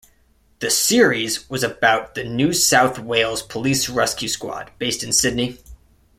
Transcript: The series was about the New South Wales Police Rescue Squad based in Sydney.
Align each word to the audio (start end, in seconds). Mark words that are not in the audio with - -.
The 0.61 0.71
series 0.71 1.47
was 1.47 1.61
about 1.61 2.15
the 2.15 2.23
New 2.23 2.53
South 2.53 2.97
Wales 2.97 3.43
Police 3.43 3.87
Rescue 3.87 4.29
Squad 4.29 4.71
based 4.79 5.03
in 5.03 5.13
Sydney. 5.13 5.59